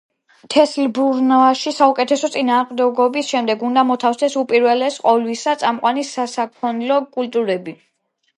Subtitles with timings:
[0.51, 7.79] თესლბრუნვაში საუკეთესო წინამორბედის შემდეგ უნდა მოთავსდეს, უპირველეს ყოვლისა, წამყვანი სასაქონლო კულტურები.